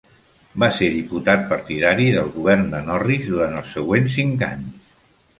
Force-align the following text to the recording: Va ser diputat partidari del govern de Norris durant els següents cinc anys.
Va 0.61 0.67
ser 0.75 0.87
diputat 0.93 1.43
partidari 1.51 2.07
del 2.15 2.31
govern 2.37 2.65
de 2.71 2.79
Norris 2.87 3.27
durant 3.33 3.59
els 3.61 3.69
següents 3.77 4.15
cinc 4.15 4.47
anys. 4.49 4.89